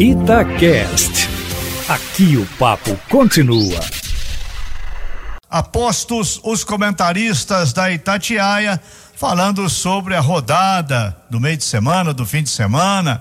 [0.00, 1.28] Itacast.
[1.86, 3.78] Aqui o papo continua.
[5.50, 8.80] Apostos os comentaristas da Itatiaia
[9.14, 13.20] falando sobre a rodada do meio de semana, do fim de semana,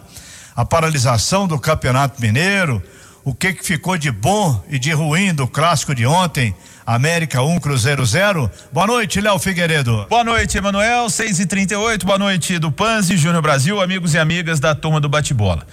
[0.56, 2.82] a paralisação do Campeonato Mineiro,
[3.26, 6.56] o que, que ficou de bom e de ruim do clássico de ontem,
[6.86, 8.50] América 1, Cruzeiro 0.
[8.72, 10.08] Boa noite, Léo Figueiredo.
[10.10, 14.62] Boa noite, Emanuel, 6 e 38 Boa noite, do Panzi, Júnior Brasil, amigos e amigas
[14.62, 15.68] da turma do bate-bola.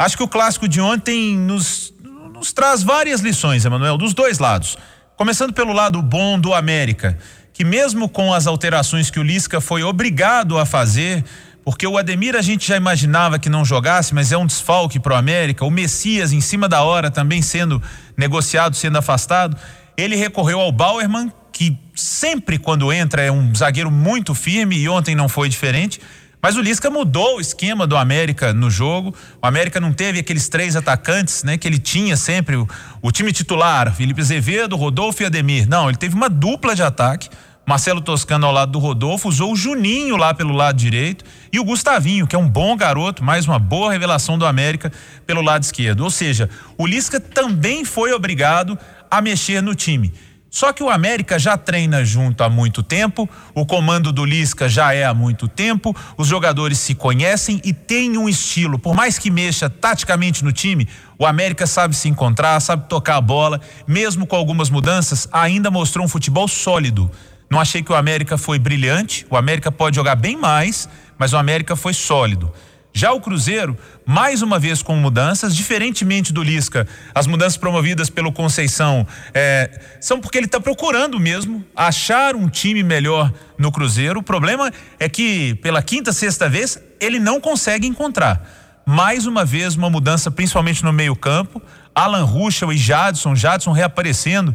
[0.00, 1.92] Acho que o clássico de ontem nos,
[2.32, 4.78] nos traz várias lições, Emanuel, dos dois lados.
[5.14, 7.18] Começando pelo lado bom do América,
[7.52, 11.22] que mesmo com as alterações que o Lisca foi obrigado a fazer,
[11.62, 15.12] porque o Ademir a gente já imaginava que não jogasse, mas é um desfalque para
[15.12, 15.66] o América.
[15.66, 17.82] O Messias, em cima da hora, também sendo
[18.16, 19.54] negociado, sendo afastado.
[19.98, 25.14] Ele recorreu ao Bauerman, que sempre quando entra é um zagueiro muito firme e ontem
[25.14, 26.00] não foi diferente.
[26.42, 29.14] Mas o Lisca mudou o esquema do América no jogo.
[29.42, 32.66] O América não teve aqueles três atacantes, né, que ele tinha sempre o,
[33.02, 35.68] o time titular, Felipe Azevedo, Rodolfo e Ademir.
[35.68, 37.28] Não, ele teve uma dupla de ataque.
[37.66, 41.64] Marcelo Toscano ao lado do Rodolfo, usou o Juninho lá pelo lado direito e o
[41.64, 44.90] Gustavinho, que é um bom garoto, mais uma boa revelação do América
[45.24, 46.00] pelo lado esquerdo.
[46.00, 48.76] Ou seja, o Lisca também foi obrigado
[49.08, 50.12] a mexer no time.
[50.50, 54.92] Só que o América já treina junto há muito tempo, o comando do Lisca já
[54.92, 58.76] é há muito tempo, os jogadores se conhecem e tem um estilo.
[58.76, 63.20] Por mais que mexa taticamente no time, o América sabe se encontrar, sabe tocar a
[63.20, 67.08] bola, mesmo com algumas mudanças, ainda mostrou um futebol sólido.
[67.48, 69.26] Não achei que o América foi brilhante.
[69.28, 72.52] O América pode jogar bem mais, mas o América foi sólido.
[72.92, 78.32] Já o Cruzeiro, mais uma vez com mudanças, diferentemente do Lisca, as mudanças promovidas pelo
[78.32, 84.20] Conceição é, são porque ele está procurando mesmo achar um time melhor no Cruzeiro.
[84.20, 88.82] O problema é que, pela quinta, sexta vez, ele não consegue encontrar.
[88.84, 91.62] Mais uma vez, uma mudança, principalmente no meio-campo.
[91.94, 94.54] Alan Ruschel e Jadson, Jadson reaparecendo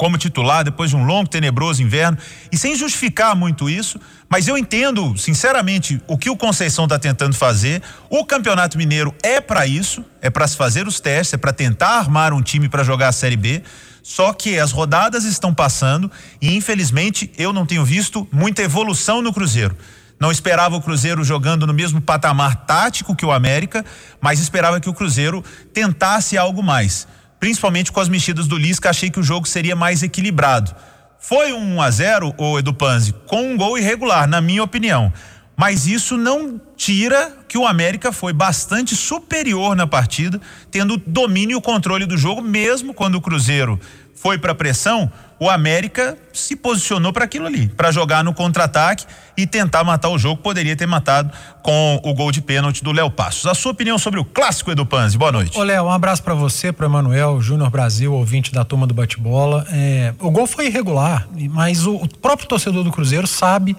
[0.00, 2.16] como titular depois de um longo, tenebroso inverno,
[2.50, 7.36] e sem justificar muito isso, mas eu entendo, sinceramente, o que o Conceição está tentando
[7.36, 7.82] fazer.
[8.08, 11.98] O Campeonato Mineiro é para isso, é para se fazer os testes, é para tentar
[11.98, 13.62] armar um time para jogar a Série B.
[14.02, 16.10] Só que as rodadas estão passando
[16.40, 19.76] e, infelizmente, eu não tenho visto muita evolução no Cruzeiro.
[20.18, 23.84] Não esperava o Cruzeiro jogando no mesmo patamar tático que o América,
[24.18, 25.44] mas esperava que o Cruzeiro
[25.74, 27.06] tentasse algo mais
[27.40, 30.76] principalmente com as mexidas do Lisca, achei que o jogo seria mais equilibrado.
[31.18, 35.12] Foi um 1 a 0 o Edu Panzi, com um gol irregular, na minha opinião.
[35.56, 40.40] Mas isso não tira que o América foi bastante superior na partida,
[40.70, 43.78] tendo domínio e o controle do jogo, mesmo quando o Cruzeiro
[44.14, 49.46] foi para pressão, o América se posicionou para aquilo ali, para jogar no contra-ataque e
[49.46, 50.42] tentar matar o jogo.
[50.42, 53.46] Poderia ter matado com o gol de pênalti do Léo Passos.
[53.46, 55.16] A sua opinião sobre o clássico Edu Panzi?
[55.16, 55.58] Boa noite.
[55.58, 59.66] Ô Léo, um abraço para você, para Emanuel, Júnior Brasil, ouvinte da turma do bate-bola.
[59.72, 63.74] É, o gol foi irregular, mas o, o próprio torcedor do Cruzeiro sabe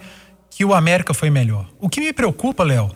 [0.49, 1.67] que o América foi melhor.
[1.79, 2.89] O que me preocupa, Léo,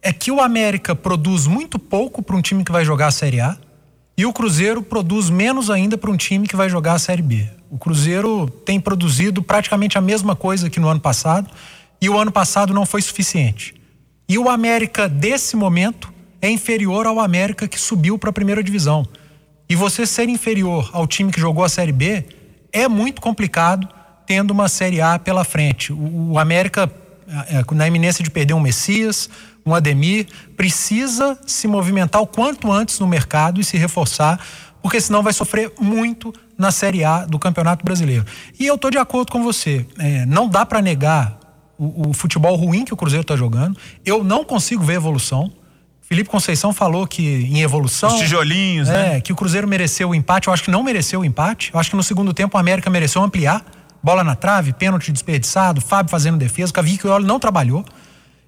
[0.00, 3.40] é que o América produz muito pouco para um time que vai jogar a Série
[3.40, 3.58] A
[4.16, 7.46] e o Cruzeiro produz menos ainda para um time que vai jogar a Série B.
[7.70, 11.50] O Cruzeiro tem produzido praticamente a mesma coisa que no ano passado
[12.00, 13.74] e o ano passado não foi suficiente.
[14.28, 19.06] E o América desse momento é inferior ao América que subiu para a primeira divisão.
[19.68, 22.24] E você ser inferior ao time que jogou a Série B
[22.72, 23.88] é muito complicado
[24.26, 25.92] tendo uma Série A pela frente.
[25.92, 26.90] O, América,
[27.48, 29.30] é, é, na iminência de perder um Messias,
[29.66, 34.40] um Ademir, precisa se movimentar o quanto antes no mercado e se reforçar,
[34.80, 38.24] porque senão vai sofrer muito na Série A do Campeonato Brasileiro.
[38.58, 39.84] E eu estou de acordo com você.
[39.98, 41.38] É, não dá para negar
[41.76, 43.76] o, o, futebol ruim que o Cruzeiro está jogando.
[44.04, 45.50] Eu não consigo ver evolução.
[46.00, 48.10] Felipe Conceição falou que em evolução.
[48.10, 49.20] Os tijolinhos, é, né?
[49.20, 50.46] Que o Cruzeiro mereceu o empate.
[50.46, 51.72] Eu acho que não mereceu o empate.
[51.74, 53.64] Eu acho que no segundo tempo o América mereceu ampliar.
[54.00, 56.70] Bola na trave, pênalti desperdiçado, Fábio fazendo defesa.
[56.70, 57.84] O Cavicchioli não trabalhou.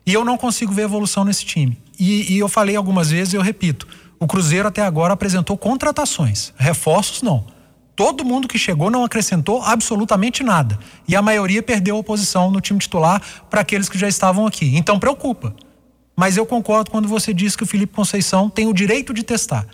[0.09, 1.79] E eu não consigo ver evolução nesse time.
[2.01, 3.87] E, e eu falei algumas vezes, eu repito:
[4.19, 7.45] o Cruzeiro até agora apresentou contratações, reforços não.
[7.95, 10.79] Todo mundo que chegou não acrescentou absolutamente nada.
[11.07, 14.75] E a maioria perdeu a posição no time titular para aqueles que já estavam aqui.
[14.79, 15.55] Então preocupa.
[16.17, 19.67] Mas eu concordo quando você diz que o Felipe Conceição tem o direito de testar.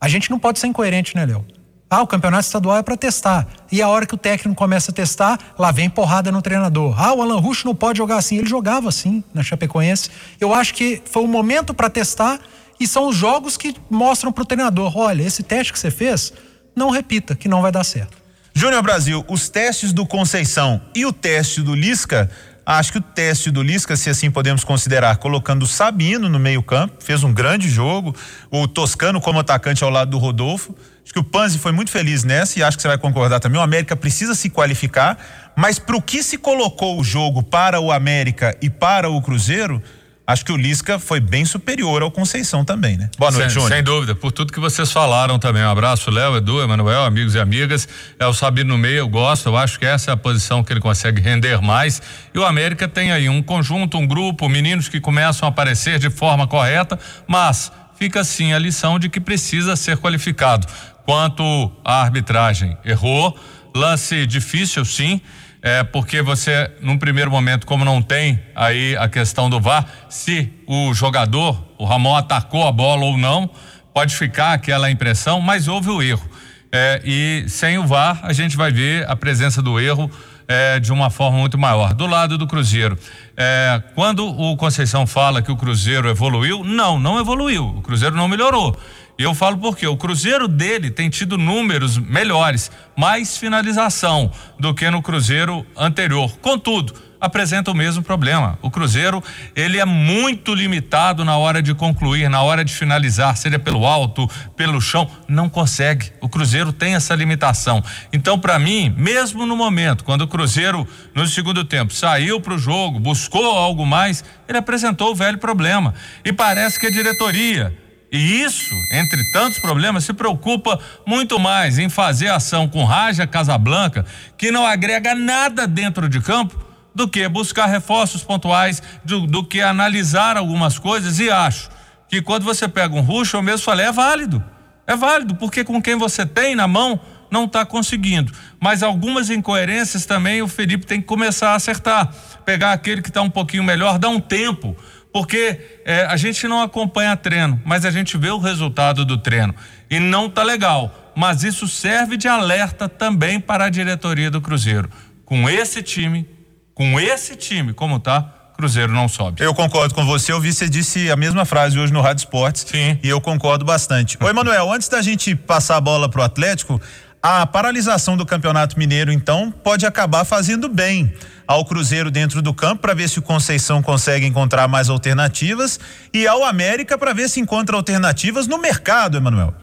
[0.00, 1.44] A gente não pode ser incoerente, né, Léo?
[1.92, 3.46] Ah, o campeonato estadual é para testar.
[3.70, 6.98] E a hora que o técnico começa a testar, lá vem porrada no treinador.
[6.98, 8.38] Ah, o Alan Rush não pode jogar assim.
[8.38, 10.08] Ele jogava assim na Chapecoense.
[10.40, 12.40] Eu acho que foi o momento para testar
[12.80, 16.32] e são os jogos que mostram para o treinador: olha, esse teste que você fez,
[16.74, 18.16] não repita, que não vai dar certo.
[18.54, 22.30] Júnior Brasil, os testes do Conceição e o teste do Lisca
[22.64, 27.02] Acho que o teste do Lisca, se assim podemos considerar, colocando o Sabino no meio-campo,
[27.02, 28.14] fez um grande jogo,
[28.52, 30.74] o Toscano como atacante ao lado do Rodolfo.
[31.04, 33.60] Acho que o Panzi foi muito feliz nessa e acho que você vai concordar também.
[33.60, 35.18] O América precisa se qualificar,
[35.56, 39.82] mas para o que se colocou o jogo para o América e para o Cruzeiro,
[40.24, 43.10] acho que o Lisca foi bem superior ao Conceição também, né?
[43.18, 43.72] Boa noite, sem, Júnior.
[43.72, 45.62] Sem dúvida, por tudo que vocês falaram também.
[45.64, 47.88] Um abraço, Léo, Edu, Emanuel, amigos e amigas.
[48.18, 50.72] É o Sabino no meio, eu gosto, eu acho que essa é a posição que
[50.72, 52.00] ele consegue render mais.
[52.32, 56.08] E o América tem aí um conjunto, um grupo, meninos que começam a aparecer de
[56.10, 57.72] forma correta, mas
[58.02, 60.66] fica sim a lição de que precisa ser qualificado.
[61.04, 63.36] Quanto à arbitragem, errou,
[63.74, 65.20] lance difícil, sim
[65.62, 70.52] é, porque você, num primeiro momento, como não tem aí a questão do VAR, se
[70.66, 73.48] o jogador, o Ramon, atacou a bola ou não,
[73.94, 76.28] pode ficar aquela impressão, mas houve o erro.
[76.72, 80.10] É, e sem o VAR, a gente vai ver a presença do erro
[80.48, 81.94] é, de uma forma muito maior.
[81.94, 82.98] Do lado do Cruzeiro,
[83.36, 87.66] é, quando o Conceição fala que o Cruzeiro evoluiu, não, não evoluiu.
[87.68, 88.76] O Cruzeiro não melhorou.
[89.18, 94.90] E eu falo porque o Cruzeiro dele tem tido números melhores, mais finalização do que
[94.90, 96.36] no Cruzeiro anterior.
[96.40, 98.58] Contudo, apresenta o mesmo problema.
[98.60, 99.22] O Cruzeiro,
[99.54, 104.28] ele é muito limitado na hora de concluir, na hora de finalizar, seja pelo alto,
[104.56, 106.10] pelo chão, não consegue.
[106.20, 107.80] O Cruzeiro tem essa limitação.
[108.12, 112.58] Então, para mim, mesmo no momento quando o Cruzeiro no segundo tempo saiu para o
[112.58, 115.94] jogo, buscou algo mais, ele apresentou o velho problema.
[116.24, 117.72] E parece que a diretoria
[118.12, 124.04] e isso, entre tantos problemas, se preocupa muito mais em fazer ação com Raja Casablanca,
[124.36, 126.62] que não agrega nada dentro de campo,
[126.94, 131.18] do que buscar reforços pontuais, do, do que analisar algumas coisas.
[131.18, 131.70] E acho
[132.06, 134.44] que quando você pega um ruxo, eu mesmo falei, é válido.
[134.86, 137.00] É válido, porque com quem você tem na mão,
[137.30, 138.30] não está conseguindo.
[138.60, 142.12] Mas algumas incoerências também o Felipe tem que começar a acertar.
[142.44, 144.76] Pegar aquele que está um pouquinho melhor, dar um tempo
[145.12, 149.54] porque é, a gente não acompanha treino, mas a gente vê o resultado do treino
[149.90, 151.12] e não tá legal.
[151.14, 154.88] Mas isso serve de alerta também para a diretoria do Cruzeiro.
[155.24, 156.26] Com esse time,
[156.74, 158.22] com esse time como tá,
[158.56, 159.42] Cruzeiro não sobe.
[159.42, 160.32] Eu concordo com você.
[160.32, 162.64] Eu vi você disse a mesma frase hoje no Rádio Esportes.
[162.66, 162.98] Sim.
[163.02, 164.16] E eu concordo bastante.
[164.22, 166.80] Oi, Manuel, antes da gente passar a bola pro Atlético,
[167.22, 171.14] a paralisação do Campeonato Mineiro, então, pode acabar fazendo bem
[171.46, 175.78] ao Cruzeiro dentro do campo para ver se o Conceição consegue encontrar mais alternativas
[176.12, 179.54] e ao América para ver se encontra alternativas no mercado, Emanuel.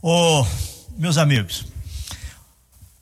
[0.00, 0.46] Oh,
[0.96, 1.66] meus amigos,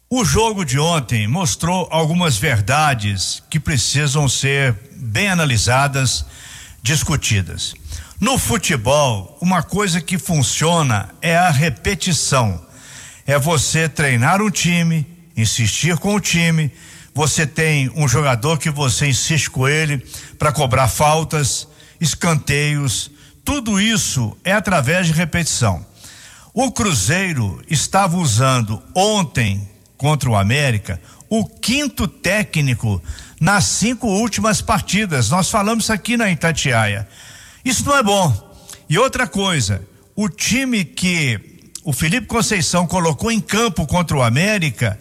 [0.08, 6.24] o jogo de ontem mostrou algumas verdades que precisam ser bem analisadas,
[6.82, 7.74] discutidas.
[8.18, 12.63] No futebol, uma coisa que funciona é a repetição
[13.26, 15.06] é você treinar um time,
[15.36, 16.70] insistir com o time.
[17.14, 20.04] Você tem um jogador que você insiste com ele
[20.38, 21.68] para cobrar faltas,
[22.00, 23.10] escanteios.
[23.44, 25.84] Tudo isso é através de repetição.
[26.52, 33.02] O Cruzeiro estava usando ontem contra o América o quinto técnico
[33.40, 35.30] nas cinco últimas partidas.
[35.30, 37.08] Nós falamos aqui na Itatiaia.
[37.64, 38.54] Isso não é bom.
[38.88, 39.82] E outra coisa,
[40.14, 41.53] o time que
[41.84, 44.98] o Felipe Conceição colocou em campo contra o América,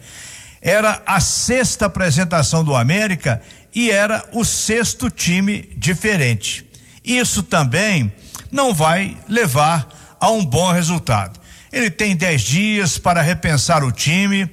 [0.60, 3.40] era a sexta apresentação do América
[3.74, 6.64] e era o sexto time diferente.
[7.02, 8.12] Isso também
[8.52, 11.40] não vai levar a um bom resultado.
[11.72, 14.48] Ele tem dez dias para repensar o time,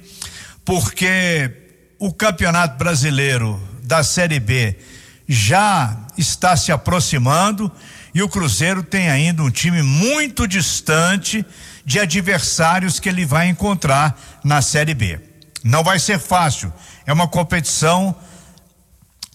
[0.64, 1.50] porque
[1.98, 4.76] o Campeonato Brasileiro da Série B
[5.28, 7.70] já está se aproximando
[8.14, 11.44] e o Cruzeiro tem ainda um time muito distante
[11.84, 15.20] de adversários que ele vai encontrar na Série B.
[15.64, 16.72] Não vai ser fácil.
[17.06, 18.14] É uma competição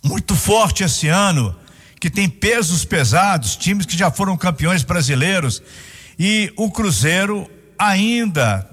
[0.04, 1.56] muito forte esse ano,
[2.00, 5.62] que tem pesos pesados, times que já foram campeões brasileiros
[6.18, 8.68] e o Cruzeiro ainda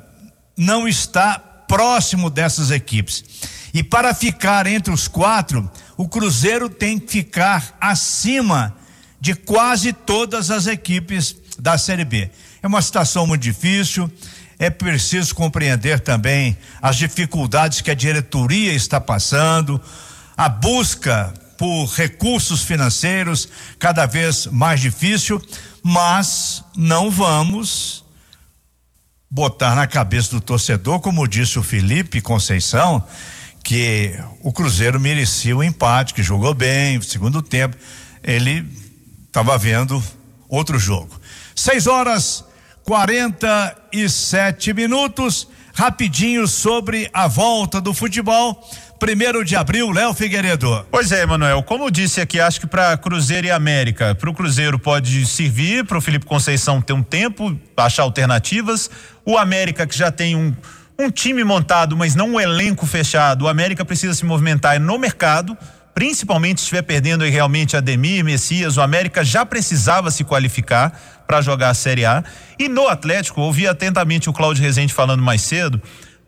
[0.57, 3.25] não está próximo dessas equipes.
[3.73, 8.75] E para ficar entre os quatro, o Cruzeiro tem que ficar acima
[9.21, 12.31] de quase todas as equipes da Série B.
[12.65, 14.11] É uma situação muito difícil.
[14.59, 19.79] É preciso compreender também as dificuldades que a diretoria está passando,
[20.35, 25.43] a busca por recursos financeiros cada vez mais difícil,
[25.83, 28.03] mas não vamos
[29.31, 33.07] botar na cabeça do torcedor, como disse o Felipe Conceição,
[33.63, 37.77] que o Cruzeiro merecia o empate, que jogou bem, segundo tempo,
[38.23, 38.67] ele
[39.27, 40.03] estava vendo
[40.49, 41.21] outro jogo.
[41.55, 42.43] Seis horas
[42.85, 45.49] 47 minutos.
[45.75, 48.63] Rapidinho sobre a volta do futebol
[48.99, 50.87] primeiro de abril, Léo Figueiredo.
[50.91, 54.79] Pois é, Emanuel, como disse aqui, acho que para Cruzeiro e América, para o Cruzeiro
[54.79, 58.89] pode servir, para o Felipe Conceição ter um tempo, achar alternativas.
[59.25, 60.55] O América que já tem um
[60.99, 63.45] um time montado, mas não um elenco fechado.
[63.45, 65.57] O América precisa se movimentar no mercado,
[65.95, 68.77] principalmente se estiver perdendo realmente Ademir, Messias.
[68.77, 72.25] O América já precisava se qualificar para jogar a Série A.
[72.59, 75.81] E no Atlético, ouvi atentamente o Cláudio Rezende falando mais cedo.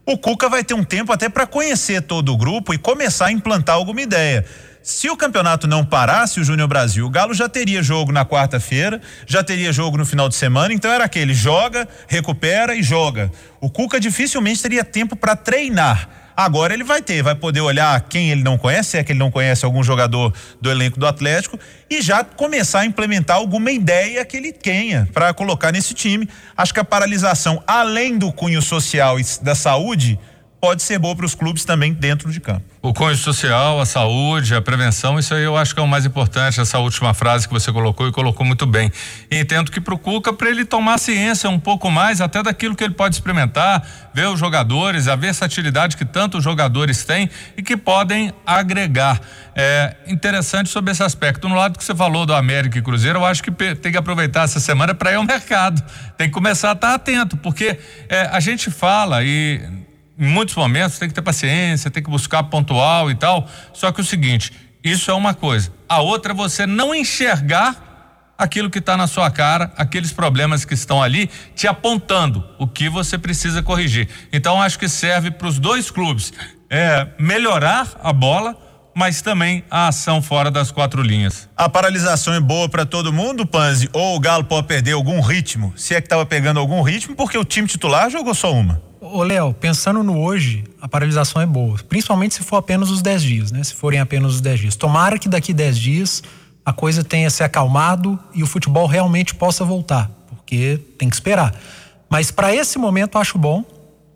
[0.06, 3.32] O Cuca vai ter um tempo até para conhecer todo o grupo e começar a
[3.32, 4.46] implantar alguma ideia.
[4.80, 9.02] Se o campeonato não parasse, o Júnior Brasil, o Galo já teria jogo na quarta-feira,
[9.26, 13.28] já teria jogo no final de semana, então era aquele joga, recupera e joga.
[13.60, 16.25] O Cuca dificilmente teria tempo para treinar.
[16.36, 19.18] Agora ele vai ter, vai poder olhar quem ele não conhece, se é que ele
[19.18, 24.22] não conhece algum jogador do elenco do Atlético, e já começar a implementar alguma ideia
[24.24, 26.28] que ele tenha para colocar nesse time.
[26.54, 30.18] Acho que a paralisação, além do cunho social e da saúde,
[30.60, 32.64] pode ser boa para os clubes também dentro de campo.
[32.80, 36.06] O cunho social, a saúde, a prevenção, isso aí eu acho que é o mais
[36.06, 38.90] importante, essa última frase que você colocou e colocou muito bem.
[39.30, 42.76] E entendo que para o Cuca, para ele tomar ciência um pouco mais até daquilo
[42.76, 47.76] que ele pode experimentar, ver os jogadores, a versatilidade que tantos jogadores têm e que
[47.76, 49.20] podem agregar.
[49.54, 51.48] É interessante sobre esse aspecto.
[51.48, 54.44] No lado que você falou do América e Cruzeiro, eu acho que tem que aproveitar
[54.44, 55.82] essa semana para ir ao mercado.
[56.16, 59.85] Tem que começar a estar atento, porque é, a gente fala e
[60.18, 63.48] em muitos momentos tem que ter paciência, tem que buscar pontual e tal.
[63.72, 65.72] Só que o seguinte, isso é uma coisa.
[65.88, 67.86] A outra é você não enxergar
[68.38, 72.88] aquilo que está na sua cara, aqueles problemas que estão ali, te apontando o que
[72.88, 74.08] você precisa corrigir.
[74.32, 76.32] Então acho que serve para os dois clubes
[76.68, 78.56] é, melhorar a bola,
[78.96, 81.46] mas também a ação fora das quatro linhas.
[81.54, 83.90] A paralisação é boa para todo mundo, Panzi?
[83.92, 85.74] Ou o Galo pode perder algum ritmo?
[85.76, 88.80] Se é que estava pegando algum ritmo, porque o time titular jogou só uma.
[88.98, 93.22] Ô, Léo, pensando no hoje, a paralisação é boa, principalmente se for apenas os 10
[93.22, 93.62] dias, né?
[93.62, 94.76] Se forem apenas os 10 dias.
[94.76, 96.22] Tomara que daqui 10 dias
[96.64, 101.54] a coisa tenha se acalmado e o futebol realmente possa voltar, porque tem que esperar.
[102.08, 103.62] Mas para esse momento acho bom.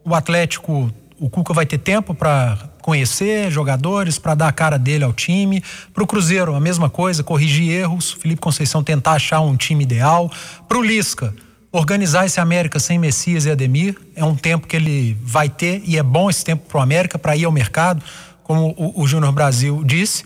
[0.02, 5.04] O Atlético, o Cuca vai ter tempo para conhecer jogadores, para dar a cara dele
[5.04, 5.62] ao time.
[5.92, 8.12] Para o Cruzeiro, a mesma coisa, corrigir erros.
[8.12, 10.32] Felipe Conceição tentar achar um time ideal.
[10.66, 11.34] Para o Lisca,
[11.70, 15.98] organizar esse América sem Messias e Ademir é um tempo que ele vai ter e
[15.98, 18.02] é bom esse tempo para o América para ir ao mercado,
[18.42, 20.24] como o, o Júnior Brasil disse.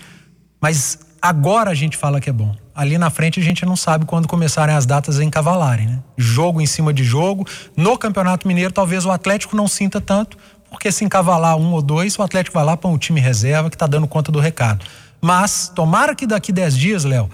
[0.60, 2.54] Mas agora a gente fala que é bom.
[2.74, 6.02] Ali na frente a gente não sabe quando começarem as datas a encavalarem, né?
[6.16, 7.46] Jogo em cima de jogo.
[7.76, 10.36] No Campeonato Mineiro, talvez o Atlético não sinta tanto,
[10.74, 13.76] porque se encavalar um ou dois, o Atlético vai lá para um time reserva que
[13.76, 14.84] está dando conta do recado.
[15.20, 17.30] Mas tomara que daqui 10 dias, Léo,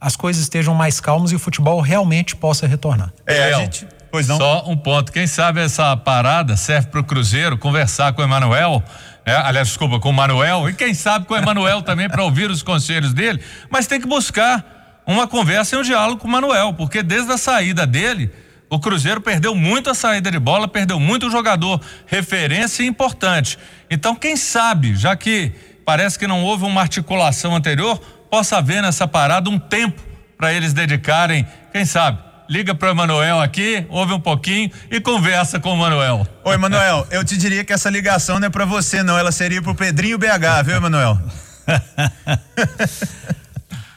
[0.00, 3.12] as coisas estejam mais calmas e o futebol realmente possa retornar.
[3.24, 3.86] É, a gente.
[4.10, 4.36] Pois não.
[4.36, 5.12] Só um ponto.
[5.12, 8.82] Quem sabe essa parada serve para o Cruzeiro conversar com o Emanuel.
[9.24, 12.50] É, aliás, desculpa, com o Manuel, e quem sabe com o Emanuel também para ouvir
[12.50, 16.74] os conselhos dele, mas tem que buscar uma conversa e um diálogo com o Manuel,
[16.74, 18.32] porque desde a saída dele,
[18.70, 23.58] o Cruzeiro perdeu muito a saída de bola, perdeu muito o jogador referência importante.
[23.90, 25.52] Então, quem sabe, já que
[25.84, 27.98] parece que não houve uma articulação anterior,
[28.30, 30.00] possa haver nessa parada um tempo
[30.38, 35.58] para eles dedicarem, quem sabe, liga para o Emanuel aqui, ouve um pouquinho e conversa
[35.58, 36.24] com o Emanuel.
[36.44, 39.60] Oi, Emanuel, eu te diria que essa ligação não é para você, não, ela seria
[39.60, 41.18] para o Pedrinho BH, viu, Emanuel?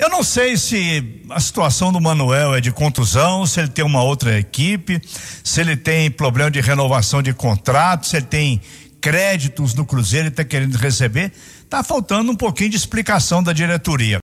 [0.04, 4.04] Eu não sei se a situação do Manuel é de contusão, se ele tem uma
[4.04, 5.02] outra equipe,
[5.42, 8.62] se ele tem problema de renovação de contrato, se ele tem
[9.00, 11.32] créditos no Cruzeiro e está querendo receber.
[11.64, 14.12] Está faltando um pouquinho de explicação da diretoria.